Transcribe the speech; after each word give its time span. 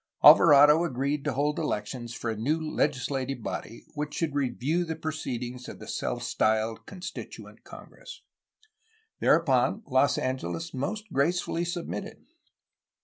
Alvarado 0.23 0.83
agreed 0.83 1.23
to 1.25 1.33
hold 1.33 1.59
elections 1.59 2.11
for 2.15 2.31
a 2.31 2.35
new 2.35 2.59
legislative 2.59 3.43
body 3.43 3.85
which 3.93 4.15
should 4.15 4.33
review 4.33 4.83
the 4.83 4.95
proceedings 4.95 5.69
of 5.69 5.77
the 5.77 5.87
self 5.87 6.23
styled 6.23 6.87
Constituent, 6.87 7.63
Congress. 7.63 8.23
Thereupon, 9.19 9.83
Los 9.85 10.17
Angeles 10.17 10.73
most 10.73 11.13
gracefully 11.13 11.65
submitted. 11.65 12.25